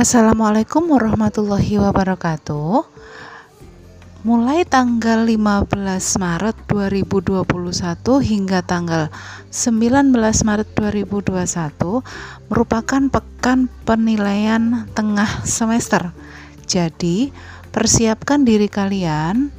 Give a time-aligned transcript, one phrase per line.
[0.00, 2.88] Assalamualaikum warahmatullahi wabarakatuh.
[4.24, 5.68] Mulai tanggal 15
[6.16, 7.44] Maret 2021
[8.24, 9.12] hingga tanggal
[9.52, 12.00] 19 Maret 2021
[12.48, 16.16] merupakan pekan penilaian tengah semester.
[16.64, 17.28] Jadi,
[17.68, 19.52] persiapkan diri kalian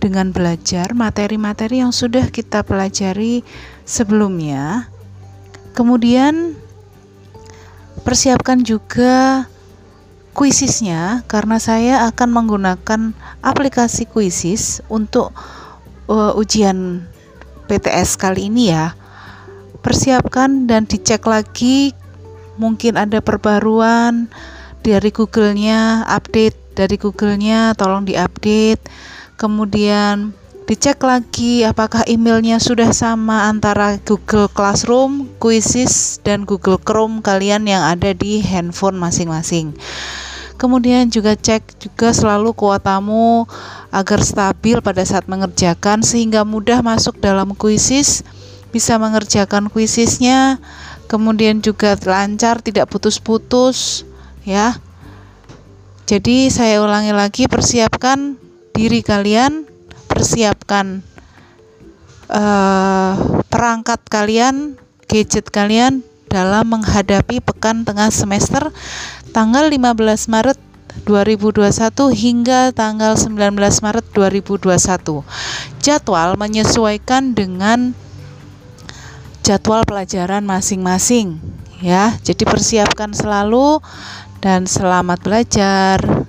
[0.00, 3.44] dengan belajar materi-materi yang sudah kita pelajari
[3.84, 4.88] sebelumnya.
[5.76, 6.56] Kemudian
[8.08, 9.51] persiapkan juga
[10.32, 13.00] kuisisnya karena saya akan menggunakan
[13.44, 15.32] aplikasi kuisis untuk
[16.08, 17.04] uh, ujian
[17.68, 18.96] PTS kali ini ya.
[19.82, 21.92] Persiapkan dan dicek lagi
[22.56, 24.30] mungkin ada perbaruan
[24.82, 28.82] dari Google-nya, update dari Google-nya tolong diupdate.
[29.36, 30.30] Kemudian
[30.70, 37.82] dicek lagi apakah emailnya sudah sama antara Google Classroom, Quizzes, dan Google Chrome kalian yang
[37.82, 39.74] ada di handphone masing-masing.
[40.62, 43.50] Kemudian juga cek juga selalu kuotamu
[43.90, 48.22] agar stabil pada saat mengerjakan sehingga mudah masuk dalam kuisis,
[48.70, 50.62] bisa mengerjakan kuisisnya,
[51.10, 54.06] kemudian juga lancar tidak putus-putus
[54.46, 54.78] ya.
[56.06, 58.38] Jadi saya ulangi lagi persiapkan
[58.70, 59.66] diri kalian,
[60.06, 61.02] persiapkan
[62.30, 64.78] uh, perangkat kalian,
[65.10, 68.72] gadget kalian dalam menghadapi pekan tengah semester
[69.36, 70.56] tanggal 15 Maret
[71.04, 71.68] 2021
[72.16, 75.20] hingga tanggal 19 Maret 2021.
[75.84, 77.92] Jadwal menyesuaikan dengan
[79.44, 81.36] jadwal pelajaran masing-masing
[81.84, 82.16] ya.
[82.24, 83.84] Jadi persiapkan selalu
[84.40, 86.21] dan selamat belajar.